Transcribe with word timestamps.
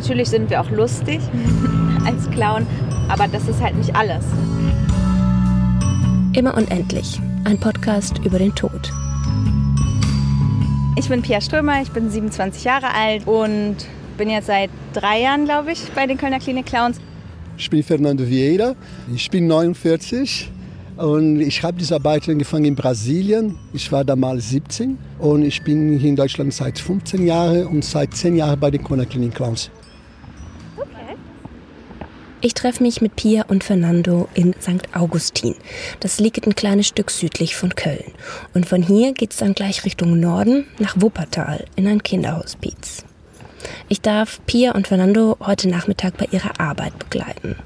Natürlich 0.00 0.30
sind 0.30 0.48
wir 0.48 0.62
auch 0.62 0.70
lustig 0.70 1.20
als 2.06 2.30
Clown, 2.30 2.66
aber 3.10 3.28
das 3.28 3.46
ist 3.46 3.60
halt 3.60 3.76
nicht 3.76 3.94
alles. 3.94 4.24
Immer 6.32 6.56
und 6.56 6.70
endlich. 6.70 7.20
Ein 7.44 7.60
Podcast 7.60 8.16
über 8.24 8.38
den 8.38 8.54
Tod. 8.54 8.90
Ich 10.96 11.06
bin 11.06 11.20
Pia 11.20 11.42
Strömer, 11.42 11.82
ich 11.82 11.90
bin 11.90 12.08
27 12.08 12.64
Jahre 12.64 12.94
alt 12.94 13.26
und 13.26 13.76
bin 14.16 14.30
jetzt 14.30 14.46
seit 14.46 14.70
drei 14.94 15.20
Jahren, 15.20 15.44
glaube 15.44 15.72
ich, 15.72 15.82
bei 15.94 16.06
den 16.06 16.16
Kölner 16.16 16.38
Klinik 16.38 16.64
Clowns. 16.64 16.98
Ich 17.58 17.68
bin 17.68 17.82
Fernando 17.82 18.26
Vieira, 18.26 18.74
ich 19.14 19.30
bin 19.30 19.48
49 19.48 20.50
und 20.96 21.40
ich 21.42 21.62
habe 21.62 21.76
diese 21.76 21.96
Arbeit 21.96 22.26
angefangen 22.26 22.64
in 22.64 22.74
Brasilien. 22.74 23.58
Ich 23.74 23.92
war 23.92 24.02
damals 24.02 24.48
17 24.48 24.96
und 25.18 25.42
ich 25.42 25.62
bin 25.62 25.98
hier 25.98 26.08
in 26.08 26.16
Deutschland 26.16 26.54
seit 26.54 26.78
15 26.78 27.26
Jahren 27.26 27.66
und 27.66 27.84
seit 27.84 28.14
10 28.14 28.36
Jahren 28.36 28.58
bei 28.58 28.70
den 28.70 28.82
Kölner 28.82 29.04
Klinik 29.04 29.34
Clowns. 29.34 29.70
Ich 32.42 32.54
treffe 32.54 32.82
mich 32.82 33.02
mit 33.02 33.16
Pia 33.16 33.44
und 33.48 33.64
Fernando 33.64 34.26
in 34.32 34.54
St. 34.62 34.96
Augustin. 34.96 35.54
Das 36.00 36.18
liegt 36.20 36.46
ein 36.46 36.54
kleines 36.54 36.86
Stück 36.86 37.10
südlich 37.10 37.54
von 37.54 37.74
Köln. 37.74 38.12
Und 38.54 38.64
von 38.64 38.82
hier 38.82 39.12
geht 39.12 39.32
es 39.32 39.36
dann 39.36 39.52
gleich 39.52 39.84
Richtung 39.84 40.18
Norden 40.18 40.66
nach 40.78 40.94
Wuppertal 40.98 41.66
in 41.76 41.86
ein 41.86 42.02
Kinderhospiz. 42.02 43.04
Ich 43.90 44.00
darf 44.00 44.40
Pia 44.46 44.72
und 44.72 44.88
Fernando 44.88 45.36
heute 45.38 45.68
Nachmittag 45.68 46.16
bei 46.16 46.28
ihrer 46.30 46.58
Arbeit 46.58 46.98
begleiten. 46.98 47.56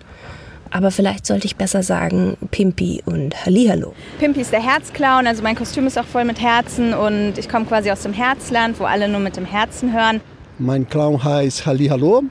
Aber 0.70 0.90
vielleicht 0.90 1.24
sollte 1.24 1.46
ich 1.46 1.54
besser 1.54 1.84
sagen 1.84 2.36
Pimpi 2.50 3.00
und 3.06 3.46
Hallihallo. 3.46 3.94
Pimpi 4.18 4.40
ist 4.40 4.50
der 4.50 4.60
Herzclown, 4.60 5.28
also 5.28 5.40
mein 5.44 5.54
Kostüm 5.54 5.86
ist 5.86 5.96
auch 5.96 6.04
voll 6.04 6.24
mit 6.24 6.40
Herzen 6.40 6.94
und 6.94 7.38
ich 7.38 7.48
komme 7.48 7.66
quasi 7.66 7.92
aus 7.92 8.02
dem 8.02 8.12
Herzland, 8.12 8.80
wo 8.80 8.84
alle 8.84 9.06
nur 9.06 9.20
mit 9.20 9.36
dem 9.36 9.44
Herzen 9.44 9.92
hören. 9.92 10.20
Mein 10.58 10.88
Clown 10.88 11.22
heißt 11.22 11.64
Hallihallo, 11.64 12.24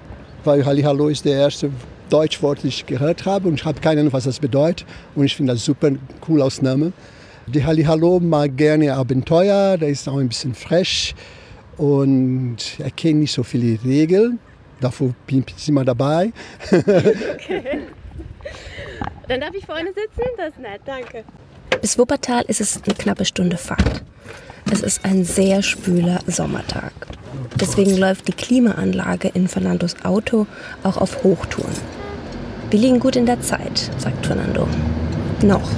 weil 0.44 0.66
Hallihallo 0.66 1.08
ist 1.08 1.24
der 1.24 1.36
erste 1.36 1.72
Deutschwort, 2.10 2.64
ich 2.64 2.86
gehört 2.86 3.26
habe 3.26 3.48
und 3.48 3.56
ich 3.56 3.66
habe 3.66 3.80
keine 3.80 4.02
Ahnung, 4.02 4.14
was 4.14 4.26
das 4.26 4.40
bedeutet 4.40 4.86
und 5.16 5.26
ich 5.26 5.36
finde 5.36 5.54
das 5.54 5.66
super 5.66 5.92
cool 6.28 6.42
als 6.42 6.62
Name. 6.62 6.94
Die 7.48 7.64
Hallihallo 7.64 8.20
mag 8.20 8.56
gerne 8.56 8.94
Abenteuer, 8.94 9.78
der 9.78 9.90
ist 9.90 10.08
auch 10.08 10.18
ein 10.18 10.30
bisschen 10.30 10.54
frech 10.54 11.16
und 11.78 12.58
er 12.80 12.92
kennt 12.92 13.20
nicht 13.20 13.34
so 13.34 13.44
viele 13.44 13.84
Regeln. 13.84 14.40
Dafür 14.80 15.14
bin 15.28 15.46
ich 15.56 15.70
immer 15.70 15.86
dabei. 15.86 16.32
okay. 16.72 17.82
Dann 19.28 19.40
darf 19.40 19.56
ich 19.56 19.66
vorne 19.66 19.90
sitzen? 19.90 20.30
Das 20.38 20.50
ist 20.50 20.60
nett, 20.60 20.82
danke. 20.86 21.24
Bis 21.82 21.98
Wuppertal 21.98 22.44
ist 22.48 22.62
es 22.62 22.82
eine 22.84 22.96
knappe 22.96 23.26
Stunde 23.26 23.58
Fahrt. 23.58 24.04
Es 24.72 24.82
ist 24.82 25.04
ein 25.06 25.26
sehr 25.26 25.62
spüler 25.62 26.20
Sommertag. 26.28 26.94
Deswegen 27.60 27.98
läuft 27.98 28.28
die 28.28 28.34
Klimaanlage 28.34 29.30
in 29.34 29.48
Fernandos 29.48 29.96
Auto 30.04 30.48
auch 30.84 30.98
auf 30.98 31.24
Hochtouren. 31.24 31.76
Wir 32.70 32.80
liegen 32.80 33.00
gut 33.00 33.16
in 33.16 33.26
der 33.26 33.42
Zeit, 33.42 33.90
sagt 33.98 34.26
Fernando. 34.26 34.68
Noch. 35.44 35.70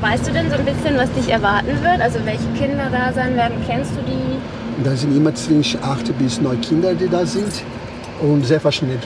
Weißt 0.00 0.26
du 0.26 0.32
denn 0.32 0.48
so 0.50 0.56
ein 0.56 0.64
bisschen, 0.64 0.96
was 0.96 1.12
dich 1.12 1.28
erwarten 1.28 1.82
wird? 1.82 2.00
Also 2.00 2.18
welche 2.24 2.48
Kinder 2.56 2.88
da 2.90 3.12
sein 3.12 3.36
werden? 3.36 3.58
Kennst 3.66 3.92
du 3.92 4.00
die? 4.02 4.84
Da 4.84 4.96
sind 4.96 5.16
immer 5.16 5.34
zwischen 5.34 5.82
acht 5.82 6.16
bis 6.18 6.40
neun 6.40 6.60
Kinder, 6.60 6.94
die 6.94 7.08
da 7.08 7.26
sind. 7.26 7.62
Und 8.20 8.44
sehr 8.46 8.60
verschieden. 8.60 8.98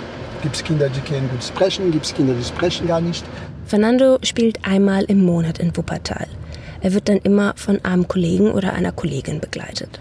Gibt 0.43 0.57
es 0.57 0.65
Kinder, 0.65 0.89
die 0.89 1.01
können 1.01 1.29
gut 1.31 1.45
sprechen, 1.45 1.91
gibt 1.91 2.05
es 2.05 2.15
Kinder, 2.15 2.35
die 2.35 2.45
sprechen 2.45 2.87
gar 2.87 3.01
nicht. 3.01 3.25
Fernando 3.73 4.19
spielt 4.23 4.67
einmal 4.67 5.05
im 5.05 5.25
Monat 5.25 5.59
in 5.59 5.75
Wuppertal. 5.75 6.27
Er 6.83 6.93
wird 6.93 7.09
dann 7.09 7.17
immer 7.17 7.55
von 7.57 7.83
einem 7.87 8.07
Kollegen 8.07 8.51
oder 8.51 8.75
einer 8.75 8.93
Kollegin 8.93 9.41
begleitet. 9.41 9.99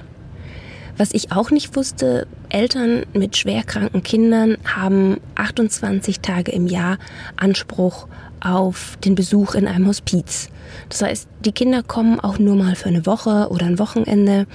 Was 0.98 1.14
ich 1.14 1.32
auch 1.32 1.52
nicht 1.52 1.74
wusste, 1.78 2.28
Eltern 2.50 3.06
mit 3.14 3.38
schwerkranken 3.38 4.04
Kindern 4.04 4.58
haben 4.66 5.22
28 5.36 6.20
Tage 6.20 6.52
im 6.52 6.68
Jahr 6.68 6.98
Anspruch 7.38 8.10
auf 8.42 8.98
den 9.06 9.16
Besuch 9.16 9.56
in 9.56 9.70
einem 9.70 9.88
Hospiz. 9.88 10.50
Das 10.90 11.02
heißt, 11.02 11.30
die 11.46 11.54
Kinder 11.54 11.82
kommen 11.82 12.20
auch 12.20 12.40
nur 12.40 12.58
mal 12.58 12.76
für 12.76 12.90
eine 12.90 13.06
Woche 13.06 13.48
oder 13.52 13.68
ein 13.68 13.80
Wochenende, 13.80 14.48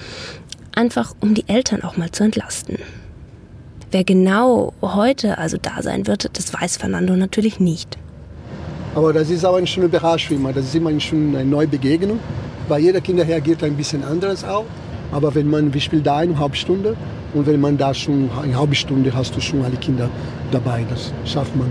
einfach 0.75 1.15
um 1.21 1.33
die 1.33 1.49
Eltern 1.49 1.81
auch 1.81 1.97
mal 1.97 2.11
zu 2.11 2.23
entlasten. 2.23 2.77
Wer 3.89 4.03
genau 4.03 4.75
heute 4.83 5.39
also 5.39 5.57
da 5.59 5.81
sein 5.81 6.05
wird, 6.05 6.37
das 6.37 6.53
weiß 6.53 6.77
Fernando 6.77 7.15
natürlich 7.15 7.59
nicht. 7.59 7.97
Aber 8.95 9.13
das 9.13 9.29
ist 9.29 9.45
auch 9.45 9.55
eine 9.55 9.67
Überraschung 9.67 10.37
immer. 10.37 10.53
Das 10.53 10.65
ist 10.65 10.75
immer 10.75 10.89
eine, 10.89 10.99
schöne, 10.99 11.37
eine 11.37 11.49
neue 11.49 11.67
Begegnung. 11.67 12.19
Weil 12.67 12.81
jeder 12.81 13.01
Kind 13.01 13.19
reagiert 13.19 13.63
ein 13.63 13.75
bisschen 13.75 14.03
anders 14.03 14.43
auch. 14.43 14.65
Aber 15.11 15.33
wenn 15.35 15.49
man, 15.49 15.73
wir 15.73 15.81
spielen 15.81 16.03
da 16.03 16.17
eine 16.17 16.37
halbe 16.37 16.55
Stunde 16.55 16.95
und 17.33 17.45
wenn 17.47 17.61
man 17.61 17.77
da 17.77 17.93
schon 17.93 18.29
eine 18.41 18.57
halbe 18.57 18.75
Stunde 18.75 19.13
hast 19.13 19.35
du 19.35 19.41
schon 19.41 19.63
alle 19.63 19.77
Kinder 19.77 20.09
dabei. 20.51 20.85
Das 20.89 21.13
schafft 21.31 21.55
man. 21.55 21.67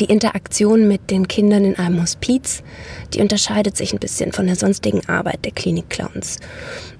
Die 0.00 0.04
Interaktion 0.04 0.86
mit 0.86 1.10
den 1.10 1.26
Kindern 1.26 1.64
in 1.64 1.76
einem 1.76 2.00
Hospiz, 2.00 2.62
die 3.12 3.20
unterscheidet 3.20 3.76
sich 3.76 3.92
ein 3.92 3.98
bisschen 3.98 4.30
von 4.30 4.46
der 4.46 4.54
sonstigen 4.54 5.00
Arbeit 5.08 5.44
der 5.44 5.50
Klinik-Clowns. 5.50 6.38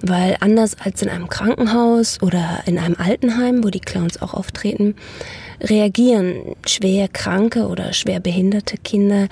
Weil 0.01 0.35
anders 0.41 0.75
als 0.83 1.01
in 1.01 1.07
einem 1.07 1.29
Krankenhaus 1.29 2.21
oder 2.21 2.59
in 2.65 2.77
einem 2.77 2.97
Altenheim, 2.99 3.63
wo 3.63 3.69
die 3.69 3.79
Clowns 3.79 4.21
auch 4.21 4.33
auftreten, 4.33 4.95
reagieren 5.61 6.55
schwer 6.65 7.07
kranke 7.07 7.67
oder 7.67 7.93
schwer 7.93 8.19
behinderte 8.19 8.77
Kinder 8.77 9.27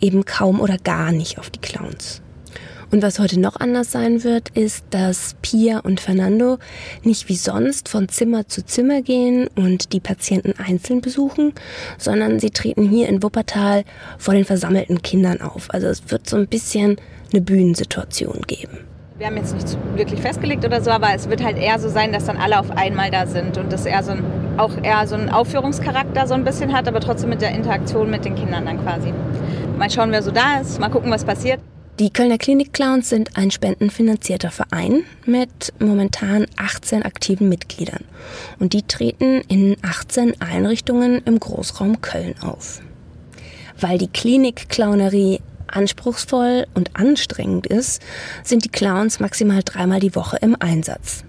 eben 0.00 0.24
kaum 0.24 0.60
oder 0.60 0.78
gar 0.78 1.12
nicht 1.12 1.38
auf 1.38 1.50
die 1.50 1.60
Clowns. 1.60 2.22
Und 2.90 3.02
was 3.02 3.18
heute 3.18 3.38
noch 3.38 3.56
anders 3.56 3.92
sein 3.92 4.24
wird, 4.24 4.48
ist, 4.50 4.86
dass 4.90 5.36
Pia 5.42 5.80
und 5.80 6.00
Fernando 6.00 6.58
nicht 7.02 7.28
wie 7.28 7.36
sonst 7.36 7.88
von 7.88 8.08
Zimmer 8.08 8.48
zu 8.48 8.64
Zimmer 8.64 9.02
gehen 9.02 9.46
und 9.56 9.92
die 9.92 10.00
Patienten 10.00 10.54
einzeln 10.58 11.02
besuchen, 11.02 11.52
sondern 11.98 12.40
sie 12.40 12.50
treten 12.50 12.88
hier 12.88 13.08
in 13.08 13.22
Wuppertal 13.22 13.84
vor 14.16 14.32
den 14.32 14.46
versammelten 14.46 15.02
Kindern 15.02 15.42
auf. 15.42 15.68
Also 15.68 15.86
es 15.88 16.10
wird 16.10 16.28
so 16.28 16.36
ein 16.36 16.48
bisschen 16.48 16.96
eine 17.30 17.42
Bühnensituation 17.42 18.40
geben. 18.46 18.78
Wir 19.18 19.26
haben 19.26 19.36
jetzt 19.36 19.52
nicht 19.52 19.76
wirklich 19.96 20.20
festgelegt 20.20 20.64
oder 20.64 20.80
so, 20.80 20.90
aber 20.90 21.12
es 21.12 21.28
wird 21.28 21.42
halt 21.42 21.58
eher 21.58 21.78
so 21.80 21.88
sein, 21.88 22.12
dass 22.12 22.26
dann 22.26 22.36
alle 22.36 22.58
auf 22.58 22.70
einmal 22.70 23.10
da 23.10 23.26
sind 23.26 23.58
und 23.58 23.72
das 23.72 23.84
eher 23.84 24.02
so 24.04 24.12
ein, 24.12 24.22
auch 24.58 24.76
eher 24.82 25.06
so 25.06 25.14
einen 25.14 25.28
Aufführungscharakter 25.28 26.26
so 26.26 26.34
ein 26.34 26.44
bisschen 26.44 26.72
hat, 26.72 26.88
aber 26.88 27.00
trotzdem 27.00 27.30
mit 27.30 27.40
der 27.40 27.52
Interaktion 27.52 28.10
mit 28.10 28.24
den 28.24 28.34
Kindern 28.34 28.66
dann 28.66 28.82
quasi. 28.82 29.12
Mal 29.78 29.90
schauen, 29.90 30.10
wer 30.10 30.22
so 30.22 30.30
da 30.30 30.60
ist, 30.60 30.80
mal 30.80 30.88
gucken, 30.88 31.10
was 31.10 31.24
passiert. 31.24 31.60
Die 31.98 32.10
Kölner 32.10 32.38
Klinik-Clowns 32.38 33.08
sind 33.08 33.36
ein 33.36 33.50
spendenfinanzierter 33.50 34.52
Verein 34.52 35.02
mit 35.26 35.72
momentan 35.80 36.46
18 36.56 37.02
aktiven 37.02 37.48
Mitgliedern. 37.48 38.04
Und 38.60 38.72
die 38.72 38.82
treten 38.82 39.40
in 39.48 39.76
18 39.82 40.40
Einrichtungen 40.40 41.22
im 41.24 41.40
Großraum 41.40 42.00
Köln 42.00 42.36
auf. 42.40 42.80
Weil 43.80 43.98
die 43.98 44.06
Klinik-Clownerie 44.06 45.40
anspruchsvoll 45.66 46.66
und 46.74 46.90
anstrengend 46.94 47.66
ist, 47.66 48.00
sind 48.44 48.64
die 48.64 48.70
Clowns 48.70 49.18
maximal 49.18 49.62
dreimal 49.64 49.98
die 49.98 50.14
Woche 50.14 50.38
im 50.40 50.56
Einsatz. 50.60 51.24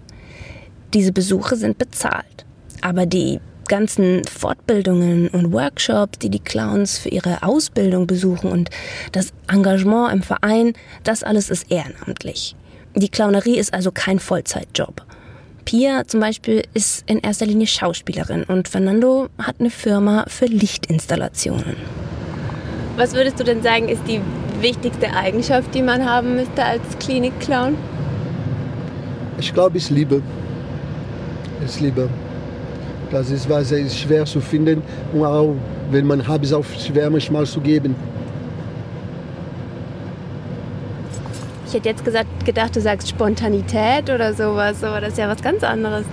Diese 0.93 1.11
Besuche 1.11 1.55
sind 1.55 1.79
bezahlt. 1.79 2.45
Aber 2.81 3.05
die 3.05 3.39
ganzen 3.67 4.23
Fortbildungen 4.25 5.29
und 5.29 5.53
Workshops, 5.53 6.19
die 6.19 6.29
die 6.29 6.39
Clowns 6.39 6.97
für 6.97 7.09
ihre 7.09 7.43
Ausbildung 7.43 8.07
besuchen 8.07 8.51
und 8.51 8.69
das 9.11 9.31
Engagement 9.47 10.11
im 10.11 10.23
Verein, 10.23 10.73
das 11.03 11.23
alles 11.23 11.49
ist 11.49 11.71
ehrenamtlich. 11.71 12.55
Die 12.95 13.09
Clownerie 13.09 13.57
ist 13.57 13.73
also 13.73 13.91
kein 13.91 14.19
Vollzeitjob. 14.19 15.05
Pia 15.65 16.03
zum 16.07 16.19
Beispiel 16.19 16.63
ist 16.73 17.03
in 17.07 17.19
erster 17.19 17.45
Linie 17.45 17.67
Schauspielerin 17.67 18.43
und 18.43 18.67
Fernando 18.67 19.27
hat 19.37 19.57
eine 19.59 19.69
Firma 19.69 20.25
für 20.27 20.45
Lichtinstallationen. 20.45 21.75
Was 22.97 23.13
würdest 23.13 23.39
du 23.39 23.43
denn 23.43 23.61
sagen, 23.61 23.87
ist 23.87 24.01
die 24.07 24.19
wichtigste 24.61 25.13
Eigenschaft, 25.13 25.73
die 25.75 25.83
man 25.83 26.03
haben 26.03 26.35
müsste 26.35 26.63
als 26.63 26.81
Klinikclown? 26.99 27.77
Ich 29.39 29.53
glaube, 29.53 29.77
es 29.77 29.85
ist 29.85 29.89
Liebe. 29.91 30.21
Es 31.63 31.75
ist 31.75 31.81
Liebe. 31.81 32.09
Das 33.11 33.31
ist 33.31 33.49
was 33.49 33.71
ist 33.71 33.97
schwer 33.97 34.25
zu 34.25 34.39
finden 34.39 34.83
und 35.13 35.25
auch 35.25 35.55
wenn 35.89 36.05
man 36.05 36.27
hat, 36.27 36.43
ist 36.43 36.53
auch 36.53 36.65
schwer 36.65 37.09
manchmal 37.09 37.45
zu 37.45 37.59
geben. 37.59 37.95
Ich 41.65 41.73
hätte 41.73 41.89
jetzt 41.89 42.05
gesagt, 42.05 42.45
gedacht, 42.45 42.75
du 42.75 42.81
sagst 42.81 43.09
Spontanität 43.09 44.09
oder 44.09 44.33
sowas, 44.33 44.83
aber 44.83 45.01
das 45.01 45.11
ist 45.11 45.17
ja 45.19 45.27
was 45.27 45.41
ganz 45.41 45.63
anderes. 45.63 46.05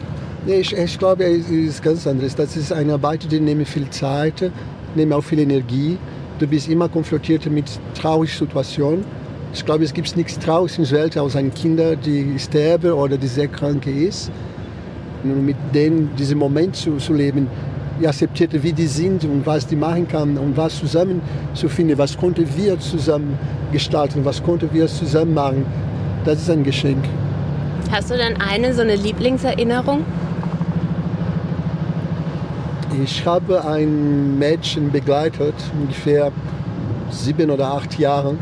Nee, 0.46 0.60
ich, 0.60 0.76
ich 0.76 0.98
glaube, 0.98 1.24
es 1.24 1.48
ist 1.48 1.82
ganz 1.82 2.06
anderes. 2.06 2.34
Das 2.34 2.56
ist 2.56 2.72
eine 2.72 2.94
Arbeit, 2.94 3.30
die 3.30 3.40
nimmt 3.40 3.66
viel 3.66 3.88
Zeit, 3.90 4.50
nimmt 4.94 5.12
auch 5.12 5.22
viel 5.22 5.40
Energie. 5.40 5.98
Du 6.38 6.46
bist 6.46 6.68
immer 6.68 6.88
konfrontiert 6.88 7.46
mit 7.46 7.64
traurigen 7.94 8.34
Situationen. 8.34 9.04
Ich 9.52 9.64
glaube, 9.64 9.84
es 9.84 9.92
gibt 9.92 10.14
nichts 10.16 10.38
Trauriges 10.38 10.78
in 10.78 10.84
der 10.84 10.92
Welt 10.92 11.16
als 11.16 11.36
ein 11.36 11.52
Kind, 11.52 11.80
die 12.04 12.38
sterben 12.38 12.92
oder 12.92 13.16
die 13.16 13.26
sehr 13.26 13.48
krank 13.48 13.86
ist 13.86 14.30
mit 15.34 15.56
denen 15.74 16.14
diesen 16.16 16.38
Moment 16.38 16.76
zu, 16.76 16.96
zu 16.96 17.12
leben, 17.12 17.48
akzeptierte, 18.04 18.62
wie 18.62 18.72
die 18.72 18.86
sind 18.86 19.24
und 19.24 19.46
was 19.46 19.66
die 19.66 19.76
machen 19.76 20.06
kann 20.06 20.36
und 20.36 20.56
was 20.56 20.78
zusammen 20.78 21.22
zu 21.54 21.68
finden, 21.68 21.96
was 21.96 22.16
konnten 22.16 22.46
wir 22.56 22.78
zusammen 22.78 23.38
gestalten, 23.72 24.24
was 24.24 24.42
konnten 24.42 24.68
wir 24.72 24.86
zusammen 24.86 25.34
machen, 25.34 25.64
das 26.24 26.42
ist 26.42 26.50
ein 26.50 26.62
Geschenk. 26.62 27.04
Hast 27.90 28.10
du 28.10 28.16
denn 28.16 28.34
eine 28.40 28.74
so 28.74 28.82
eine 28.82 28.96
Lieblingserinnerung? 28.96 30.04
Ich 33.02 33.24
habe 33.26 33.64
ein 33.64 34.38
Mädchen 34.38 34.90
begleitet, 34.90 35.54
ungefähr 35.80 36.32
sieben 37.10 37.50
oder 37.50 37.68
acht 37.68 37.98
Jahre. 37.98 38.34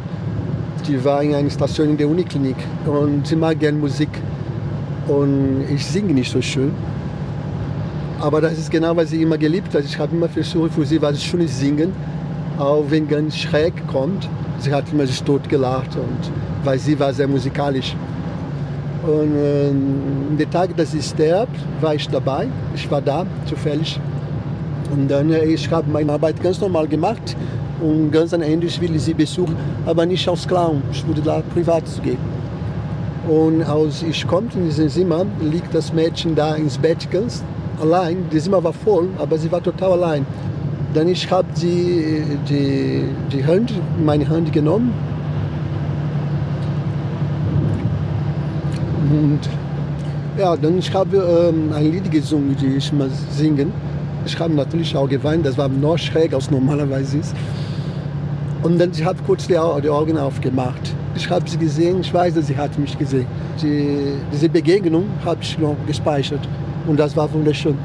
Die 0.87 1.03
war 1.05 1.23
in 1.23 1.35
einer 1.35 1.51
Station 1.51 1.91
in 1.91 1.97
der 1.97 2.09
Uniklinik 2.09 2.57
und 2.87 3.27
sie 3.27 3.37
mag 3.37 3.59
gerne 3.59 3.79
Musik. 3.79 4.11
Und 5.09 5.65
ich 5.73 5.85
singe 5.85 6.15
nicht 6.15 6.31
so 6.31 6.41
schön. 6.41 6.73
Aber 8.21 8.41
das 8.41 8.55
ist 8.55 8.71
genau, 8.71 8.97
was 8.97 9.11
sie 9.11 9.23
immer 9.23 9.37
geliebt 9.37 9.75
hat. 9.75 9.85
Ich 9.85 9.99
habe 9.99 10.17
immer 10.17 10.29
versucht, 10.29 10.73
für 10.73 10.87
sie 10.87 11.01
was 11.03 11.23
Schönes 11.23 11.59
singen, 11.59 11.93
auch 12.59 12.85
wenn 12.89 13.07
ganz 13.07 13.37
schräg 13.37 13.75
kommt. 13.89 14.29
Sie 14.59 14.73
hat 14.73 14.85
immer 14.93 15.07
sich 15.07 15.23
tot 15.23 15.47
gelacht, 15.49 15.95
und, 15.97 16.31
weil 16.65 16.79
sie 16.79 16.99
war 16.99 17.13
sehr 17.13 17.29
musikalisch. 17.29 17.95
Und 19.03 19.37
äh, 19.37 20.37
der 20.39 20.49
Tag, 20.49 20.75
dass 20.77 20.93
sie 20.93 21.03
stirbt, 21.03 21.57
war 21.83 21.95
ich 21.95 22.09
dabei. 22.09 22.49
Ich 22.75 22.91
war 22.91 23.03
da, 23.03 23.27
zufällig. 23.45 24.01
Und 24.91 25.11
dann, 25.11 25.31
äh, 25.31 25.45
ich 25.45 25.71
habe 25.71 25.91
meine 25.91 26.13
Arbeit 26.13 26.43
ganz 26.43 26.61
normal 26.61 26.89
gemacht. 26.89 27.37
Und 27.83 28.11
ganz 28.11 28.33
am 28.33 28.41
Ende 28.41 28.67
ich 28.67 28.81
will 28.81 28.99
sie 28.99 29.13
besuchen, 29.13 29.57
aber 29.85 30.07
nicht 30.07 30.27
als 30.27 30.49
Clown. 30.49 30.83
Ich 30.93 31.07
würde 31.07 31.21
da 31.21 31.43
privat 31.53 31.85
gehen. 32.03 32.34
Und 33.29 33.63
als 33.63 34.03
ich 34.03 34.27
komme 34.27 34.49
in 34.55 34.67
dieses 34.67 34.95
Zimmer, 34.95 35.25
liegt 35.41 35.75
das 35.75 35.93
Mädchen 35.93 36.35
da 36.35 36.55
ins 36.55 36.77
Bett 36.77 37.11
ganz 37.11 37.43
allein. 37.81 38.27
Das 38.31 38.45
Zimmer 38.45 38.63
war 38.63 38.73
voll, 38.73 39.09
aber 39.19 39.39
sie 39.39 39.51
war 39.51 39.63
total 39.63 39.93
allein. 39.93 40.27
Dann 40.93 41.09
ich 41.09 41.31
habe 41.31 41.49
die, 41.61 42.23
die, 42.49 43.05
die 43.33 43.45
Hand, 43.45 43.73
meine 44.05 44.29
Hand 44.29 44.53
genommen 44.53 44.93
und 49.11 49.41
ja, 50.39 50.57
dann 50.57 50.79
ich 50.79 50.93
habe 50.93 51.17
ähm, 51.17 51.73
ein 51.73 51.93
Lied 51.93 52.11
gesungen, 52.11 52.57
die 52.61 52.77
ich 52.77 52.93
mal 52.93 53.09
singen. 53.31 53.73
Ich 54.27 54.39
habe 54.39 54.55
natürlich 54.55 54.97
auch 54.97 55.09
geweint, 55.09 55.47
das 55.47 55.57
war 55.59 55.69
noch 55.69 55.99
schräg 55.99 56.33
als 56.33 56.51
normalerweise 56.51 57.19
ist. 57.19 57.35
Und 58.63 58.81
dann 58.81 58.93
sie 58.93 59.05
hat 59.05 59.17
kurz 59.27 59.47
die, 59.47 59.59
die 59.83 59.91
Augen 59.91 60.19
aufgemacht. 60.19 60.95
Ich 61.17 61.31
habe 61.31 61.49
sie 61.49 61.59
gesehen, 61.59 62.01
ich 62.01 62.13
weiß, 62.13 62.35
dass 62.35 62.49
sie 62.49 62.57
hat 62.57 62.77
mich 62.79 62.99
gesehen. 62.99 63.27
Die, 63.63 64.15
diese 64.33 64.49
Begegnung 64.49 65.07
habe 65.25 65.39
ich 65.43 65.59
noch 65.59 65.77
gespeichert 65.87 66.41
und 66.87 66.99
das 66.99 67.17
war 67.17 67.33
wunderschön. 67.33 67.79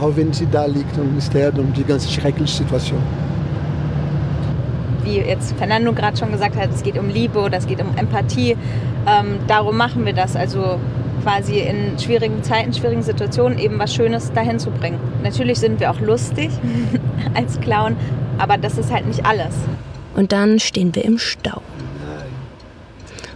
Auch 0.00 0.16
wenn 0.16 0.32
sie 0.32 0.46
da 0.50 0.66
liegt 0.66 0.96
und 0.96 1.18
ist 1.18 1.34
und 1.34 1.76
die 1.76 1.84
ganze 1.84 2.08
schreckliche 2.08 2.58
Situation. 2.58 3.00
Wie 5.04 5.18
jetzt 5.18 5.54
Fernando 5.58 5.92
gerade 5.92 6.16
schon 6.16 6.30
gesagt 6.30 6.56
hat, 6.56 6.70
es 6.72 6.82
geht 6.82 6.96
um 6.96 7.08
Liebe 7.08 7.38
oder 7.38 7.58
es 7.58 7.66
geht 7.66 7.80
um 7.82 7.96
Empathie. 7.96 8.56
Ähm, 9.06 9.38
darum 9.48 9.76
machen 9.76 10.06
wir 10.06 10.12
das. 10.12 10.36
Also 10.36 10.78
quasi 11.22 11.60
in 11.60 11.98
schwierigen 11.98 12.42
Zeiten, 12.42 12.72
schwierigen 12.72 13.02
Situationen 13.02 13.58
eben 13.58 13.78
was 13.78 13.94
Schönes 13.94 14.32
dahin 14.32 14.58
zu 14.58 14.70
bringen. 14.70 14.98
Natürlich 15.22 15.58
sind 15.58 15.80
wir 15.80 15.90
auch 15.90 16.00
lustig 16.00 16.50
als 17.34 17.60
Clown, 17.60 17.96
aber 18.38 18.56
das 18.56 18.78
ist 18.78 18.92
halt 18.92 19.06
nicht 19.06 19.26
alles. 19.26 19.54
Und 20.14 20.32
dann 20.32 20.58
stehen 20.58 20.94
wir 20.94 21.04
im 21.04 21.18
Stau. 21.18 21.62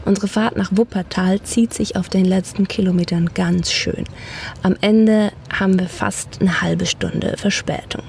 Unsere 0.05 0.29
Fahrt 0.29 0.57
nach 0.57 0.71
Wuppertal 0.73 1.41
zieht 1.43 1.73
sich 1.73 1.97
auf 1.97 2.09
den 2.09 2.27
letzten 2.27 2.69
Kilometern 2.69 3.31
ganz 3.33 3.73
schön. 3.73 4.05
Am 4.63 4.77
Ende 4.81 5.33
haben 5.51 5.79
wir 5.79 5.89
fast 5.89 6.41
eine 6.41 6.61
halbe 6.61 6.85
Stunde 6.85 7.37
Verspätung. 7.39 8.03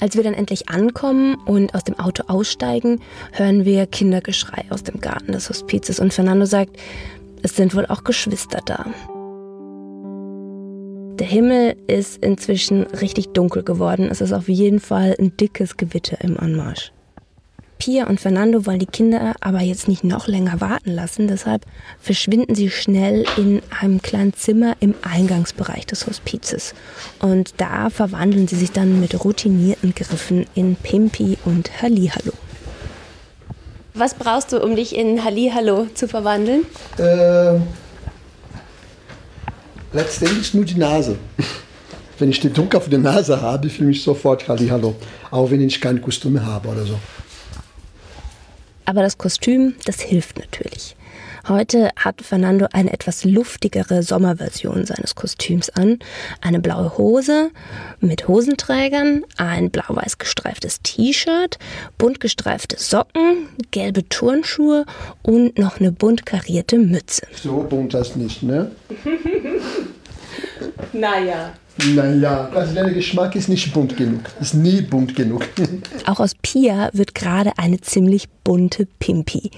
Als 0.00 0.16
wir 0.16 0.22
dann 0.22 0.34
endlich 0.34 0.68
ankommen 0.68 1.34
und 1.44 1.74
aus 1.74 1.84
dem 1.84 1.98
Auto 1.98 2.22
aussteigen, 2.28 3.00
hören 3.32 3.64
wir 3.64 3.86
Kindergeschrei 3.86 4.64
aus 4.70 4.82
dem 4.84 5.00
Garten 5.00 5.32
des 5.32 5.50
Hospizes 5.50 5.98
und 5.98 6.14
Fernando 6.14 6.46
sagt, 6.46 6.76
es 7.42 7.56
sind 7.56 7.74
wohl 7.74 7.86
auch 7.86 8.04
Geschwister 8.04 8.60
da. 8.64 8.86
Der 11.18 11.26
Himmel 11.26 11.76
ist 11.88 12.22
inzwischen 12.22 12.84
richtig 12.84 13.30
dunkel 13.30 13.64
geworden. 13.64 14.08
Es 14.08 14.20
ist 14.20 14.32
auf 14.32 14.48
jeden 14.48 14.78
Fall 14.78 15.16
ein 15.18 15.36
dickes 15.36 15.76
Gewitter 15.76 16.20
im 16.22 16.38
Anmarsch. 16.38 16.92
Pia 17.78 18.06
und 18.06 18.20
Fernando 18.20 18.66
wollen 18.66 18.80
die 18.80 18.86
Kinder 18.86 19.34
aber 19.40 19.60
jetzt 19.60 19.88
nicht 19.88 20.04
noch 20.04 20.26
länger 20.26 20.60
warten 20.60 20.90
lassen. 20.90 21.28
Deshalb 21.28 21.64
verschwinden 22.00 22.54
sie 22.54 22.70
schnell 22.70 23.24
in 23.36 23.62
einem 23.80 24.02
kleinen 24.02 24.34
Zimmer 24.34 24.74
im 24.80 24.94
Eingangsbereich 25.02 25.86
des 25.86 26.06
Hospizes. 26.06 26.74
Und 27.20 27.54
da 27.58 27.90
verwandeln 27.90 28.48
sie 28.48 28.56
sich 28.56 28.72
dann 28.72 29.00
mit 29.00 29.24
routinierten 29.24 29.94
Griffen 29.94 30.46
in 30.54 30.76
Pimpi 30.76 31.38
und 31.44 31.70
Hallihallo. 31.80 32.32
Was 33.94 34.14
brauchst 34.14 34.52
du, 34.52 34.62
um 34.62 34.76
dich 34.76 34.94
in 34.94 35.24
Hallihallo 35.24 35.86
zu 35.94 36.06
verwandeln? 36.08 36.64
Äh, 36.98 37.58
letztendlich 39.92 40.54
nur 40.54 40.64
die 40.64 40.78
Nase. 40.78 41.16
Wenn 42.18 42.30
ich 42.30 42.40
den 42.40 42.52
Druck 42.52 42.74
auf 42.74 42.88
der 42.88 42.98
Nase 42.98 43.40
habe, 43.40 43.68
fühle 43.68 43.90
ich 43.90 43.96
mich 43.98 44.02
sofort 44.02 44.48
Hallihallo. 44.48 44.96
Auch 45.30 45.50
wenn 45.50 45.60
ich 45.60 45.80
keine 45.80 46.00
Kostüme 46.00 46.44
habe 46.44 46.68
oder 46.68 46.84
so. 46.84 46.98
Aber 48.88 49.02
das 49.02 49.18
Kostüm, 49.18 49.74
das 49.84 50.00
hilft 50.00 50.38
natürlich. 50.38 50.96
Heute 51.46 51.90
hat 51.94 52.22
Fernando 52.22 52.68
eine 52.72 52.90
etwas 52.90 53.22
luftigere 53.22 54.02
Sommerversion 54.02 54.86
seines 54.86 55.14
Kostüms 55.14 55.68
an. 55.68 55.98
Eine 56.40 56.58
blaue 56.58 56.96
Hose 56.96 57.50
mit 58.00 58.28
Hosenträgern, 58.28 59.24
ein 59.36 59.70
blau-weiß 59.70 60.16
gestreiftes 60.16 60.80
T-Shirt, 60.82 61.58
bunt 61.98 62.20
gestreifte 62.20 62.78
Socken, 62.78 63.50
gelbe 63.72 64.08
Turnschuhe 64.08 64.86
und 65.22 65.58
noch 65.58 65.80
eine 65.80 65.92
bunt 65.92 66.24
karierte 66.24 66.78
Mütze. 66.78 67.26
So 67.34 67.66
bunt 67.68 67.92
das 67.92 68.16
nicht, 68.16 68.42
ne? 68.42 68.70
naja. 70.92 71.52
Naja, 71.94 72.48
also 72.52 72.74
dein 72.74 72.92
Geschmack 72.92 73.36
ist 73.36 73.48
nicht 73.48 73.72
bunt 73.72 73.96
genug. 73.96 74.22
Ist 74.40 74.54
nie 74.54 74.82
bunt 74.82 75.14
genug. 75.14 75.46
Auch 76.06 76.18
aus 76.18 76.34
Pia 76.42 76.90
wird 76.92 77.14
gerade 77.14 77.52
eine 77.56 77.80
ziemlich 77.80 78.28
bunte 78.42 78.86
Pimpi. 78.98 79.52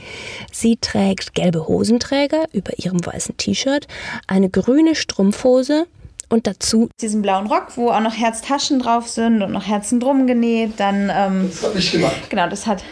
Sie 0.52 0.76
trägt 0.76 1.34
gelbe 1.34 1.66
Hosenträger 1.66 2.44
über 2.52 2.78
ihrem 2.78 3.04
weißen 3.04 3.38
T-Shirt, 3.38 3.86
eine 4.26 4.50
grüne 4.50 4.94
Strumpfhose 4.94 5.86
und 6.28 6.46
dazu 6.46 6.90
diesen 7.00 7.22
blauen 7.22 7.46
Rock, 7.46 7.76
wo 7.76 7.90
auch 7.90 8.00
noch 8.00 8.16
Herztaschen 8.16 8.80
drauf 8.80 9.08
sind 9.08 9.42
und 9.42 9.52
noch 9.52 9.66
Herzen 9.66 9.98
drum 9.98 10.26
genäht. 10.26 10.74
Dann, 10.78 11.10
ähm, 11.12 11.50
das 11.50 11.62
habe 11.64 11.78
ich 11.78 11.90
gemacht. 11.90 12.28
Genau, 12.28 12.48
das 12.48 12.66
hat 12.66 12.84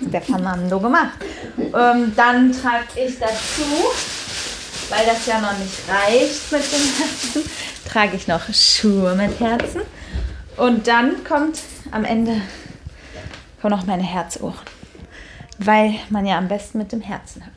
der 0.00 0.22
Fernando 0.22 0.80
gemacht. 0.80 1.18
Ähm, 1.58 2.12
dann 2.16 2.52
trage 2.52 2.86
ich 2.96 3.18
dazu, 3.18 3.62
weil 4.88 5.06
das 5.06 5.26
ja 5.26 5.40
noch 5.40 5.56
nicht 5.58 5.78
reicht 5.88 6.50
mit 6.50 6.62
dem 6.72 6.80
Herzen, 6.98 7.50
trage 7.90 8.16
ich 8.16 8.28
noch 8.28 8.42
Schuhe 8.52 9.14
mit 9.14 9.40
Herzen. 9.40 9.82
Und 10.56 10.86
dann 10.86 11.24
kommt 11.24 11.60
am 11.90 12.04
Ende 12.04 12.40
kommen 13.60 13.76
noch 13.76 13.86
meine 13.86 14.02
Herzohren. 14.02 14.54
Weil 15.58 15.94
man 16.08 16.24
ja 16.24 16.38
am 16.38 16.48
besten 16.48 16.78
mit 16.78 16.92
dem 16.92 17.00
Herzen 17.00 17.44
hat. 17.44 17.52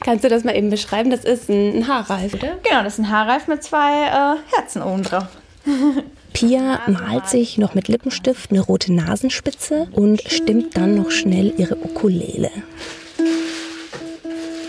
Kannst 0.00 0.24
du 0.24 0.28
das 0.28 0.44
mal 0.44 0.54
eben 0.54 0.70
beschreiben? 0.70 1.10
Das 1.10 1.24
ist 1.24 1.48
ein 1.48 1.88
Haarreif, 1.88 2.34
oder? 2.34 2.58
Genau, 2.62 2.82
das 2.82 2.94
ist 2.94 2.98
ein 3.00 3.10
Haarreif 3.10 3.48
mit 3.48 3.62
zwei 3.62 4.06
äh, 4.06 4.56
Herzen 4.56 4.82
oben 4.82 5.02
drauf. 5.02 5.28
Pia 6.32 6.80
malt 6.86 7.28
sich 7.28 7.56
noch 7.56 7.74
mit 7.74 7.88
Lippenstift 7.88 8.50
eine 8.50 8.60
rote 8.60 8.92
Nasenspitze 8.92 9.88
und 9.92 10.22
stimmt 10.26 10.76
dann 10.76 10.96
noch 10.96 11.10
schnell 11.10 11.54
ihre 11.56 11.76
Ukulele. 11.76 12.50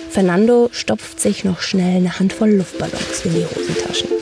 Fernando 0.10 0.70
stopft 0.72 1.20
sich 1.20 1.44
noch 1.44 1.62
schnell 1.62 1.98
eine 1.98 2.20
Handvoll 2.20 2.52
Luftballons 2.52 3.26
in 3.26 3.36
die 3.36 3.46
Hosentaschen. 3.46 4.17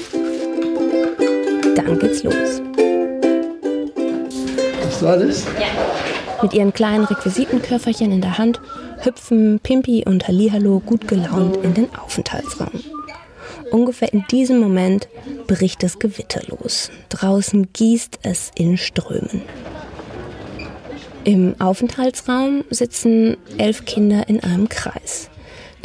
Dann 1.75 1.99
geht's 1.99 2.23
los. 2.23 2.61
Ist 4.81 5.01
das 5.01 5.03
alles? 5.03 5.45
Ja. 5.59 5.67
Mit 6.41 6.53
ihren 6.53 6.73
kleinen 6.73 7.05
Requisitenköfferchen 7.05 8.11
in 8.11 8.21
der 8.21 8.37
Hand 8.37 8.59
hüpfen 9.01 9.59
Pimpi 9.61 10.03
und 10.05 10.27
Hallihallo 10.27 10.79
gut 10.79 11.07
gelaunt 11.07 11.57
in 11.57 11.73
den 11.73 11.95
Aufenthaltsraum. 11.95 12.83
Ungefähr 13.71 14.13
in 14.13 14.25
diesem 14.31 14.59
Moment 14.59 15.07
bricht 15.47 15.83
das 15.83 15.99
Gewitter 15.99 16.41
los. 16.47 16.91
Draußen 17.09 17.71
gießt 17.73 18.19
es 18.23 18.51
in 18.55 18.77
Strömen. 18.77 19.41
Im 21.23 21.55
Aufenthaltsraum 21.59 22.63
sitzen 22.69 23.37
elf 23.57 23.85
Kinder 23.85 24.29
in 24.29 24.43
einem 24.43 24.69
Kreis. 24.69 25.29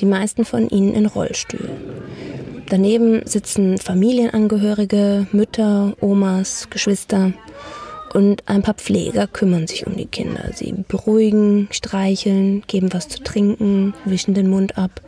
Die 0.01 0.07
meisten 0.07 0.45
von 0.45 0.69
ihnen 0.69 0.95
in 0.95 1.07
Rollstühlen. 1.07 2.00
Daneben 2.71 3.27
sitzen 3.27 3.79
Familienangehörige, 3.79 5.27
Mütter, 5.33 5.93
Omas, 6.01 6.69
Geschwister 6.71 7.33
und 8.15 8.45
ein 8.47 8.63
paar 8.63 8.75
Pfleger 8.75 9.27
kümmern 9.27 9.67
sich 9.67 9.89
um 9.89 9.97
die 9.97 10.07
Kinder. 10.07 10.53
Sie 10.55 10.73
beruhigen, 10.87 11.67
streicheln, 11.73 12.63
geben 12.69 12.93
was 12.93 13.09
zu 13.09 13.25
trinken, 13.25 13.93
wischen 14.05 14.35
den 14.35 14.49
Mund 14.49 14.79
ab. 14.79 15.01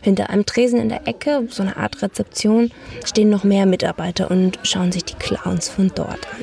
Hinter 0.00 0.30
einem 0.30 0.46
Tresen 0.46 0.80
in 0.80 0.88
der 0.88 1.06
Ecke, 1.06 1.46
so 1.50 1.62
eine 1.62 1.76
Art 1.76 2.00
Rezeption, 2.00 2.70
stehen 3.04 3.28
noch 3.28 3.44
mehr 3.44 3.66
Mitarbeiter 3.66 4.30
und 4.30 4.58
schauen 4.62 4.90
sich 4.90 5.04
die 5.04 5.16
Clowns 5.16 5.68
von 5.68 5.92
dort 5.94 6.08
an. 6.08 6.42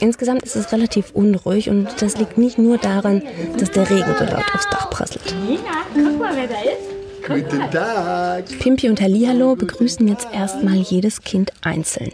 Insgesamt 0.00 0.42
ist 0.42 0.56
es 0.56 0.72
relativ 0.72 1.12
unruhig 1.12 1.70
und 1.70 2.02
das 2.02 2.18
liegt 2.18 2.38
nicht 2.38 2.58
nur 2.58 2.76
daran, 2.78 3.22
dass 3.56 3.70
der 3.70 3.88
Regen 3.88 4.16
so 4.18 4.24
laut 4.24 4.52
aufs 4.52 4.68
Dach 4.68 4.90
prasselt. 4.90 5.32
Nina, 5.46 5.86
guck 5.94 6.18
mal, 6.18 6.34
wer 6.34 6.48
da 6.48 6.60
ist. 6.62 6.99
Guten 7.30 7.70
Tag. 7.70 8.44
Pimpi 8.58 8.88
und 8.88 9.00
Hallihallo 9.00 9.54
begrüßen 9.54 10.08
jetzt 10.08 10.26
erstmal 10.32 10.74
jedes 10.74 11.22
Kind 11.22 11.52
einzeln. 11.62 12.10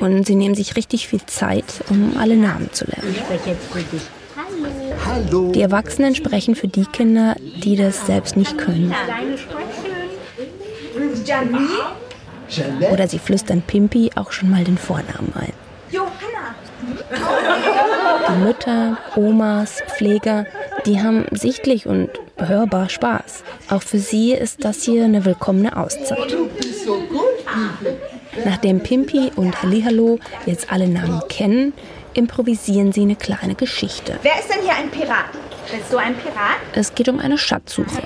und 0.00 0.26
sie 0.26 0.34
nehmen 0.34 0.54
sich 0.54 0.76
richtig 0.76 1.08
viel 1.08 1.24
Zeit, 1.24 1.64
um 1.88 2.16
alle 2.18 2.36
Namen 2.36 2.70
zu 2.72 2.84
lernen. 2.84 3.14
Hallo. 5.06 5.52
Die 5.52 5.62
Erwachsenen 5.62 6.14
sprechen 6.14 6.54
für 6.54 6.68
die 6.68 6.84
Kinder, 6.84 7.36
die 7.62 7.76
das 7.76 8.04
selbst 8.06 8.36
nicht 8.36 8.58
können. 8.58 8.94
Oder 12.92 13.08
sie 13.08 13.18
flüstern 13.18 13.62
Pimpi 13.62 14.10
auch 14.14 14.32
schon 14.32 14.50
mal 14.50 14.64
den 14.64 14.76
Vornamen 14.76 15.32
ein. 15.34 15.52
Die 18.28 18.44
Mütter, 18.44 18.98
Omas, 19.16 19.82
Pfleger, 19.88 20.44
die 20.84 21.02
haben 21.02 21.24
sichtlich 21.30 21.86
und 21.86 22.10
hörbar 22.48 22.88
Spaß. 22.88 23.44
Auch 23.68 23.82
für 23.82 23.98
sie 23.98 24.32
ist 24.32 24.64
das 24.64 24.82
hier 24.82 25.04
eine 25.04 25.24
willkommene 25.24 25.76
Auszeit. 25.76 26.36
Nachdem 28.44 28.80
Pimpi 28.80 29.32
und 29.36 29.62
Hallihallo 29.62 30.18
jetzt 30.46 30.72
alle 30.72 30.88
Namen 30.88 31.22
kennen, 31.28 31.72
improvisieren 32.14 32.92
sie 32.92 33.02
eine 33.02 33.16
kleine 33.16 33.54
Geschichte. 33.54 34.18
Wer 34.22 34.38
ist 34.38 34.48
denn 34.48 34.62
hier 34.62 34.74
ein 34.74 34.90
Pirat? 34.90 35.30
Bist 35.70 35.92
du 35.92 35.98
ein 35.98 36.14
Pirat? 36.16 36.58
Es 36.74 36.94
geht 36.94 37.08
um 37.08 37.20
eine 37.20 37.38
Schatzsuche. 37.38 38.02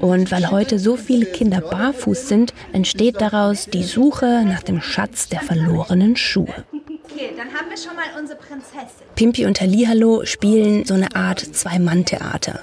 Und 0.00 0.32
weil 0.32 0.50
heute 0.50 0.78
so 0.78 0.96
viele 0.96 1.26
Kinder 1.26 1.60
barfuß 1.60 2.28
sind, 2.28 2.52
entsteht 2.72 3.20
daraus 3.20 3.66
die 3.66 3.84
Suche 3.84 4.44
nach 4.44 4.62
dem 4.62 4.80
Schatz 4.80 5.28
der 5.28 5.40
verlorenen 5.40 6.16
Schuhe. 6.16 6.64
Okay, 7.14 7.30
dann 7.36 7.54
haben 7.54 7.70
wir 7.70 7.76
schon 7.76 7.94
mal 7.94 8.06
unsere 8.18 8.36
Prinzessin. 8.36 9.06
Pimpi 9.14 9.46
und 9.46 9.60
Hallihallo 9.60 10.24
spielen 10.24 10.84
so 10.84 10.94
eine 10.94 11.14
Art 11.14 11.38
Zwei-Mann-Theater. 11.38 12.58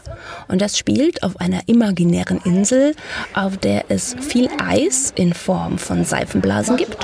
Und 0.50 0.62
das 0.62 0.78
spielt 0.78 1.24
auf 1.24 1.40
einer 1.40 1.62
imaginären 1.68 2.42
Insel, 2.44 2.94
auf 3.34 3.56
der 3.56 3.86
es 3.88 4.14
viel 4.20 4.50
Eis 4.62 5.14
in 5.16 5.34
Form 5.34 5.78
von 5.78 6.04
Seifenblasen 6.04 6.76
gibt 6.76 6.98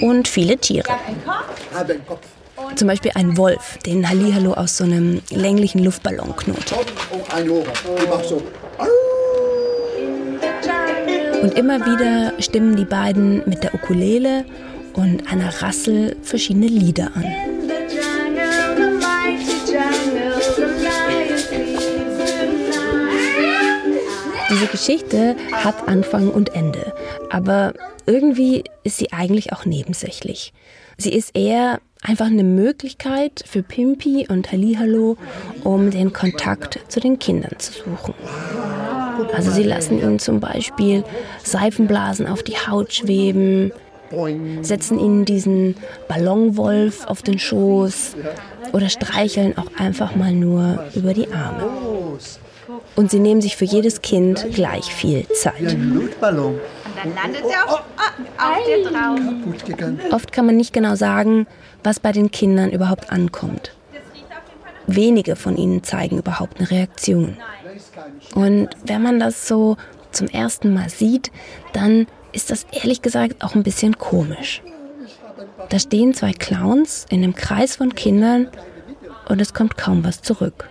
und 0.00 0.28
viele 0.28 0.56
Tiere. 0.56 0.88
Zum 2.74 2.88
Beispiel 2.88 3.10
ein 3.16 3.36
Wolf, 3.36 3.76
den 3.84 4.08
Hallihallo 4.08 4.54
aus 4.54 4.78
so 4.78 4.84
einem 4.84 5.20
länglichen 5.28 5.84
Luftballon 5.84 6.34
knotet. 6.36 6.74
Oh. 8.78 8.86
Und 11.42 11.58
immer 11.58 11.80
wieder 11.80 12.32
stimmen 12.38 12.76
die 12.76 12.84
beiden 12.86 13.42
mit 13.46 13.62
der 13.62 13.74
Ukulele 13.74 14.46
und 14.94 15.30
einer 15.30 15.62
Rassel 15.62 16.16
verschiedene 16.22 16.66
Lieder 16.66 17.10
an. 17.14 17.24
Diese 24.50 24.66
Geschichte 24.66 25.36
hat 25.52 25.88
Anfang 25.88 26.28
und 26.30 26.54
Ende, 26.54 26.92
aber 27.30 27.72
irgendwie 28.06 28.64
ist 28.84 28.98
sie 28.98 29.12
eigentlich 29.12 29.52
auch 29.52 29.64
nebensächlich. 29.64 30.52
Sie 30.98 31.12
ist 31.12 31.36
eher 31.36 31.80
einfach 32.02 32.26
eine 32.26 32.44
Möglichkeit 32.44 33.44
für 33.46 33.62
Pimpi 33.62 34.26
und 34.28 34.52
Hallihallo, 34.52 35.16
um 35.64 35.90
den 35.90 36.12
Kontakt 36.12 36.80
zu 36.88 37.00
den 37.00 37.18
Kindern 37.18 37.58
zu 37.58 37.72
suchen. 37.72 38.14
Also 39.34 39.50
sie 39.50 39.62
lassen 39.62 39.98
ihnen 39.98 40.18
zum 40.18 40.40
Beispiel 40.40 41.04
Seifenblasen 41.44 42.26
auf 42.26 42.42
die 42.42 42.56
Haut 42.56 42.92
schweben, 42.92 43.72
setzen 44.62 44.98
ihnen 44.98 45.24
diesen 45.24 45.76
Ballonwolf 46.08 47.06
auf 47.06 47.22
den 47.22 47.38
Schoß 47.38 48.16
oder 48.72 48.88
streicheln 48.88 49.56
auch 49.56 49.70
einfach 49.78 50.14
mal 50.14 50.32
nur 50.32 50.84
über 50.94 51.14
die 51.14 51.32
Arme. 51.32 51.70
Und 52.94 53.10
sie 53.10 53.20
nehmen 53.20 53.40
sich 53.40 53.56
für 53.56 53.64
jedes 53.64 54.02
Kind 54.02 54.46
gleich 54.52 54.92
viel 54.92 55.26
Zeit. 55.28 55.76
Luftballon. 55.78 56.54
Und 56.54 56.60
dann 56.96 57.14
landet 57.14 57.44
er 57.50 57.72
auf, 57.72 57.82
ah, 57.96 58.56
auf 58.58 58.66
dir 58.66 58.84
drauf. 58.84 60.12
Oft 60.12 60.32
kann 60.32 60.46
man 60.46 60.56
nicht 60.56 60.72
genau 60.72 60.94
sagen, 60.94 61.46
was 61.82 62.00
bei 62.00 62.12
den 62.12 62.30
Kindern 62.30 62.70
überhaupt 62.70 63.10
ankommt. 63.10 63.74
Wenige 64.86 65.36
von 65.36 65.56
ihnen 65.56 65.82
zeigen 65.82 66.18
überhaupt 66.18 66.58
eine 66.58 66.70
Reaktion. 66.70 67.36
Und 68.34 68.68
wenn 68.84 69.02
man 69.02 69.18
das 69.18 69.48
so 69.48 69.76
zum 70.10 70.28
ersten 70.28 70.74
Mal 70.74 70.90
sieht, 70.90 71.30
dann 71.72 72.06
ist 72.32 72.50
das 72.50 72.66
ehrlich 72.72 73.02
gesagt 73.02 73.44
auch 73.44 73.54
ein 73.54 73.62
bisschen 73.62 73.98
komisch. 73.98 74.62
Da 75.68 75.78
stehen 75.78 76.14
zwei 76.14 76.32
Clowns 76.32 77.06
in 77.10 77.22
einem 77.22 77.34
Kreis 77.34 77.76
von 77.76 77.94
Kindern 77.94 78.48
und 79.28 79.40
es 79.40 79.54
kommt 79.54 79.76
kaum 79.76 80.04
was 80.04 80.22
zurück. 80.22 80.68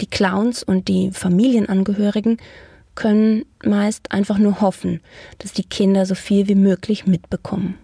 Die 0.00 0.06
Clowns 0.06 0.62
und 0.62 0.88
die 0.88 1.10
Familienangehörigen 1.12 2.38
können 2.94 3.44
meist 3.64 4.10
einfach 4.12 4.38
nur 4.38 4.60
hoffen, 4.60 5.00
dass 5.38 5.52
die 5.52 5.64
Kinder 5.64 6.06
so 6.06 6.14
viel 6.14 6.48
wie 6.48 6.54
möglich 6.54 7.06
mitbekommen. 7.06 7.78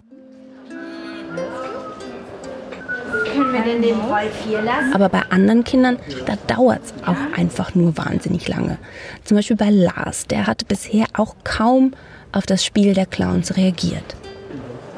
Können 3.32 3.52
wir 3.52 3.62
denn 3.62 3.82
den 3.82 3.96
Wolf 4.08 4.32
hier 4.46 4.62
lassen? 4.62 4.92
Aber 4.94 5.08
bei 5.08 5.22
anderen 5.30 5.64
Kindern, 5.64 5.98
da 6.26 6.34
dauert 6.46 6.80
es 6.84 6.92
auch 7.06 7.38
einfach 7.38 7.74
nur 7.74 7.96
wahnsinnig 7.96 8.48
lange. 8.48 8.78
Zum 9.24 9.36
Beispiel 9.36 9.56
bei 9.56 9.70
Lars, 9.70 10.26
der 10.26 10.46
hat 10.46 10.68
bisher 10.68 11.06
auch 11.14 11.34
kaum 11.44 11.92
auf 12.32 12.46
das 12.46 12.64
Spiel 12.64 12.94
der 12.94 13.06
Clowns 13.06 13.56
reagiert. 13.56 14.16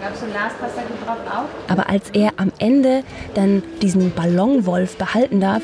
Glaubst 0.00 0.22
du, 0.22 0.26
Lars 0.26 0.52
passt 0.60 0.76
da 0.76 0.82
gut 0.82 1.06
drauf 1.06 1.18
auf? 1.26 1.48
Aber 1.68 1.88
als 1.90 2.10
er 2.10 2.32
am 2.38 2.52
Ende 2.58 3.02
dann 3.34 3.62
diesen 3.82 4.12
Ballonwolf 4.12 4.96
behalten 4.96 5.40
darf, 5.40 5.62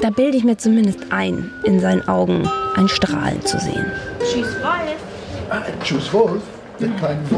da 0.00 0.10
bilde 0.10 0.36
ich 0.36 0.44
mir 0.44 0.56
zumindest 0.56 0.98
ein, 1.10 1.50
in 1.64 1.78
seinen 1.78 2.08
Augen 2.08 2.48
ein 2.74 2.88
Strahlen 2.88 3.40
zu 3.44 3.58
sehen. 3.58 3.86
Tschüss, 4.20 4.56
Wolf. 4.62 4.96
Ah, 5.50 5.62
Tschüss, 5.84 6.12
Wolf. 6.12 6.42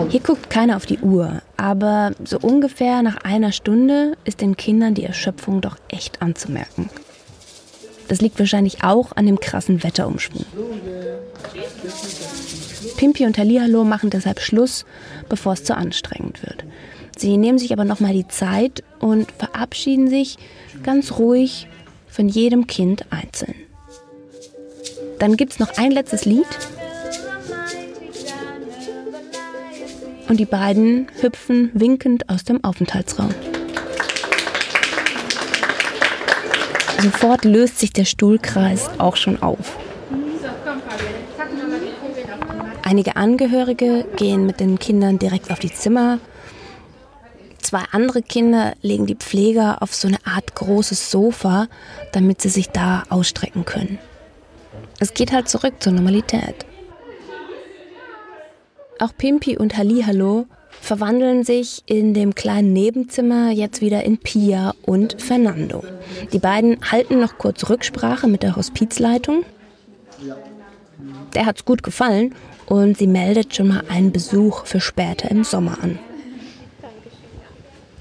Hier 0.09 0.21
guckt 0.21 0.51
keiner 0.51 0.77
auf 0.77 0.87
die 0.87 0.99
Uhr, 0.99 1.43
aber 1.57 2.13
so 2.25 2.39
ungefähr 2.39 3.03
nach 3.03 3.19
einer 3.19 3.53
Stunde 3.53 4.17
ist 4.25 4.41
den 4.41 4.57
Kindern 4.57 4.95
die 4.95 5.05
Erschöpfung 5.05 5.61
doch 5.61 5.77
echt 5.89 6.23
anzumerken. 6.23 6.89
Das 8.09 8.21
liegt 8.21 8.39
wahrscheinlich 8.39 8.85
auch 8.85 9.13
an 9.17 9.27
dem 9.27 9.41
krassen 9.41 9.83
Wetterumschwung. 9.83 10.45
Pimpi 12.97 13.25
und 13.25 13.39
Hallihallo 13.39 13.85
machen 13.85 14.11
deshalb 14.11 14.41
Schluss, 14.41 14.85
bevor 15.29 15.55
es 15.55 15.65
zu 15.65 15.77
anstrengend 15.77 16.43
wird. 16.43 16.65
Sie 17.17 17.37
nehmen 17.37 17.59
sich 17.59 17.73
aber 17.73 17.85
nochmal 17.85 18.13
die 18.13 18.29
Zeit 18.29 18.83
und 19.01 19.31
verabschieden 19.33 20.09
sich 20.09 20.37
ganz 20.83 21.13
ruhig 21.13 21.69
von 22.09 22.29
jedem 22.29 22.67
Kind 22.67 23.07
einzeln. 23.11 23.55
Dann 25.19 25.37
gibt 25.37 25.53
es 25.53 25.59
noch 25.59 25.77
ein 25.79 25.91
letztes 25.91 26.25
Lied 26.25 26.47
und 30.29 30.39
die 30.39 30.47
beiden 30.47 31.09
hüpfen 31.21 31.71
winkend 31.75 32.29
aus 32.29 32.45
dem 32.45 32.63
Aufenthaltsraum. 32.65 33.35
Sofort 37.03 37.45
löst 37.45 37.79
sich 37.79 37.93
der 37.93 38.07
Stuhlkreis 38.07 38.89
auch 38.99 39.17
schon 39.17 39.43
auf. 39.43 39.77
Einige 42.83 43.17
Angehörige 43.17 44.07
gehen 44.17 44.47
mit 44.47 44.61
den 44.61 44.79
Kindern 44.79 45.19
direkt 45.19 45.51
auf 45.51 45.59
die 45.59 45.73
Zimmer. 45.73 46.19
Zwei 47.59 47.83
andere 47.93 48.23
Kinder 48.23 48.75
legen 48.83 49.07
die 49.07 49.17
Pfleger 49.17 49.83
auf 49.83 49.95
so 49.95 50.07
eine 50.07 50.19
Art 50.25 50.55
großes 50.55 51.11
Sofa, 51.11 51.67
damit 52.13 52.41
sie 52.41 52.51
sich 52.51 52.71
da 52.71 53.05
ausstrecken 53.09 53.65
können. 53.65 53.99
Es 55.01 55.15
geht 55.15 55.33
halt 55.33 55.49
zurück 55.49 55.75
zur 55.81 55.93
Normalität. 55.93 56.67
Auch 59.05 59.15
Pimpi 59.19 59.59
und 59.59 59.77
Hallihallo 59.77 60.47
verwandeln 60.81 61.45
sich 61.45 61.83
in 61.85 62.15
dem 62.15 62.35
kleinen 62.35 62.73
Nebenzimmer 62.73 63.51
jetzt 63.51 63.83
wieder 63.83 64.03
in 64.03 64.17
Pia 64.17 64.73
und 64.87 65.21
Fernando. 65.21 65.85
Die 66.33 66.39
beiden 66.39 66.79
halten 66.91 67.21
noch 67.21 67.37
kurz 67.37 67.69
Rücksprache 67.69 68.29
mit 68.29 68.43
der 68.43 68.57
Hospizleitung. 68.57 69.45
Der 71.35 71.45
hat's 71.45 71.67
gut 71.67 71.83
gefallen 71.83 72.35
und 72.65 72.97
sie 72.97 73.07
meldet 73.07 73.55
schon 73.55 73.69
mal 73.69 73.83
einen 73.91 74.11
Besuch 74.11 74.65
für 74.65 74.81
später 74.81 75.31
im 75.31 75.45
Sommer 75.45 75.77
an. 75.83 75.99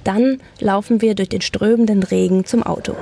Dann 0.05 0.39
laufen 0.61 1.01
wir 1.01 1.15
durch 1.15 1.27
den 1.27 1.41
strömenden 1.41 2.03
Regen 2.03 2.45
zum 2.45 2.63
Auto. 2.63 2.95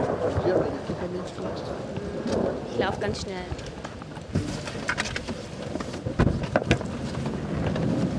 Ich 2.74 2.80
laufe 2.80 3.00
ganz 3.00 3.22
schnell. 3.22 3.61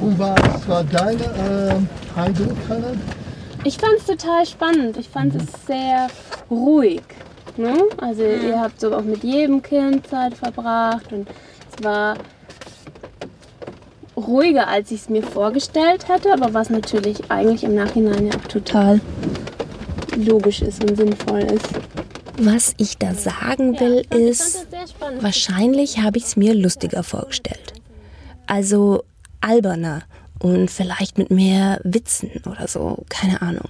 Und 0.03 0.19
was 0.19 0.69
war 0.69 0.83
deine 0.83 1.23
äh, 1.23 2.21
Eindruck, 2.21 2.57
Hannah? 2.69 2.95
Ich 3.63 3.79
fand 3.79 3.95
es 3.99 4.07
total 4.07 4.45
spannend. 4.45 4.97
Ich 4.97 5.09
fand 5.09 5.35
es 5.37 5.45
sehr 5.67 6.09
ruhig. 6.51 7.03
Ne? 7.57 7.75
Also 7.99 8.25
ihr 8.25 8.61
habt 8.61 8.81
so 8.81 8.95
auch 8.95 9.03
mit 9.03 9.23
jedem 9.23 9.63
Kind 9.63 10.07
Zeit 10.09 10.35
verbracht 10.35 11.13
und 11.13 11.29
es 11.29 11.85
war 11.85 12.17
ruhiger, 14.17 14.69
als 14.69 14.91
ich 14.91 15.03
es 15.03 15.09
mir 15.09 15.23
vorgestellt 15.23 16.09
hätte, 16.09 16.33
aber 16.33 16.53
was 16.53 16.71
natürlich 16.71 17.31
eigentlich 17.31 17.63
im 17.63 17.75
Nachhinein 17.75 18.27
ja 18.27 18.33
auch 18.35 18.49
total 18.49 19.01
logisch 20.17 20.63
ist 20.63 20.83
und 20.83 20.97
sinnvoll 20.97 21.41
ist. 21.43 21.69
Was 22.39 22.75
ich 22.79 22.99
da 22.99 23.15
sagen 23.15 23.79
will, 23.79 24.05
ich 24.11 24.19
ist, 24.19 24.57
fand 24.57 24.65
das 24.65 24.71
sehr 24.71 24.89
spannend. 24.89 25.23
wahrscheinlich 25.23 26.01
habe 26.01 26.19
ich 26.19 26.25
es 26.25 26.37
mir 26.37 26.55
lustiger 26.55 27.03
vorgestellt. 27.03 27.75
Also 28.47 29.05
alberner 29.43 30.03
und 30.39 30.71
vielleicht 30.71 31.19
mit 31.19 31.31
mehr 31.31 31.81
Witzen 31.85 32.31
oder 32.47 32.67
so, 32.67 33.05
keine 33.09 33.43
Ahnung. 33.43 33.69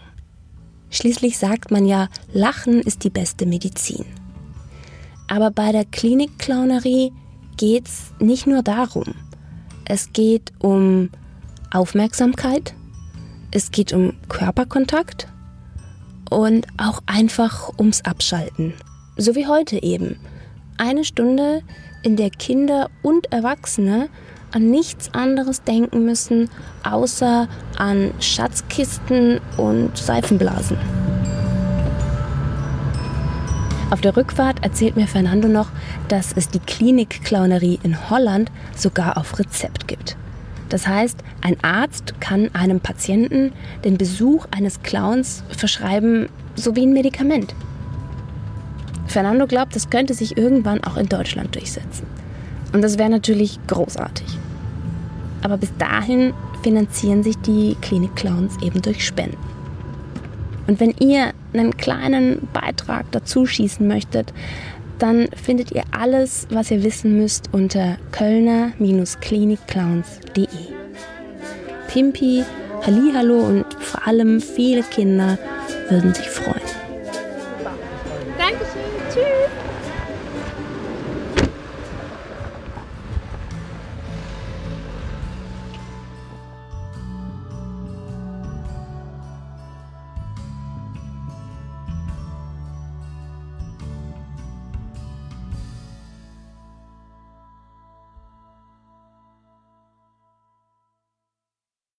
Schließlich 0.90 1.38
sagt 1.38 1.70
man 1.70 1.86
ja, 1.86 2.08
Lachen 2.32 2.80
ist 2.80 3.04
die 3.04 3.10
beste 3.10 3.46
Medizin. 3.46 4.04
Aber 5.28 5.50
bei 5.50 5.72
der 5.72 5.86
Klinikclownerie 5.86 7.12
geht 7.56 7.86
es 7.88 8.12
nicht 8.18 8.46
nur 8.46 8.62
darum. 8.62 9.14
Es 9.86 10.12
geht 10.12 10.52
um 10.58 11.10
Aufmerksamkeit, 11.70 12.74
es 13.50 13.70
geht 13.70 13.92
um 13.92 14.14
Körperkontakt 14.28 15.28
und 16.30 16.66
auch 16.76 17.02
einfach 17.06 17.70
ums 17.78 18.02
Abschalten. 18.02 18.74
So 19.16 19.34
wie 19.34 19.46
heute 19.46 19.82
eben. 19.82 20.18
Eine 20.78 21.04
Stunde, 21.04 21.62
in 22.02 22.16
der 22.16 22.30
Kinder 22.30 22.90
und 23.02 23.32
Erwachsene 23.32 24.08
an 24.52 24.70
nichts 24.70 25.12
anderes 25.14 25.62
denken 25.62 26.04
müssen, 26.04 26.48
außer 26.84 27.48
an 27.78 28.12
Schatzkisten 28.20 29.40
und 29.56 29.96
Seifenblasen. 29.96 30.76
Auf 33.90 34.00
der 34.00 34.16
Rückfahrt 34.16 34.64
erzählt 34.64 34.96
mir 34.96 35.06
Fernando 35.06 35.48
noch, 35.48 35.68
dass 36.08 36.32
es 36.34 36.48
die 36.48 36.60
Klinikclownerie 36.60 37.78
in 37.82 38.08
Holland 38.08 38.50
sogar 38.74 39.18
auf 39.18 39.38
Rezept 39.38 39.86
gibt. 39.86 40.16
Das 40.70 40.86
heißt, 40.86 41.18
ein 41.42 41.62
Arzt 41.62 42.18
kann 42.18 42.48
einem 42.54 42.80
Patienten 42.80 43.52
den 43.84 43.98
Besuch 43.98 44.46
eines 44.50 44.82
Clowns 44.82 45.44
verschreiben, 45.50 46.30
so 46.54 46.74
wie 46.74 46.86
ein 46.86 46.94
Medikament. 46.94 47.54
Fernando 49.06 49.46
glaubt, 49.46 49.76
das 49.76 49.90
könnte 49.90 50.14
sich 50.14 50.38
irgendwann 50.38 50.82
auch 50.84 50.96
in 50.96 51.10
Deutschland 51.10 51.54
durchsetzen. 51.54 52.06
Und 52.72 52.80
das 52.80 52.96
wäre 52.96 53.10
natürlich 53.10 53.58
großartig. 53.66 54.26
Aber 55.42 55.58
bis 55.58 55.72
dahin 55.78 56.32
finanzieren 56.62 57.22
sich 57.22 57.36
die 57.38 57.76
Klinik-Clowns 57.82 58.56
eben 58.62 58.80
durch 58.80 59.04
Spenden. 59.04 59.36
Und 60.66 60.80
wenn 60.80 60.94
ihr 61.00 61.32
einen 61.52 61.76
kleinen 61.76 62.48
Beitrag 62.52 63.04
dazu 63.10 63.44
schießen 63.46 63.84
möchtet, 63.86 64.32
dann 64.98 65.28
findet 65.34 65.72
ihr 65.72 65.84
alles, 65.90 66.46
was 66.50 66.70
ihr 66.70 66.84
wissen 66.84 67.18
müsst 67.18 67.48
unter 67.52 67.98
kölner-klinikclowns.de. 68.12 70.46
Pimpi, 71.88 72.44
Hallihallo 72.86 73.40
und 73.40 73.66
vor 73.80 74.06
allem 74.06 74.40
viele 74.40 74.84
Kinder 74.84 75.36
würden 75.90 76.14
sich 76.14 76.30
freuen. 76.30 76.61